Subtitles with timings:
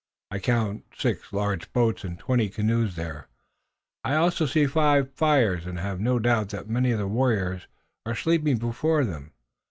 [0.31, 3.27] I count six large boats and twenty canoes there.
[4.03, 7.67] I also see five fires, and I have no doubt that many of the warriors
[8.03, 9.31] are sleeping before them.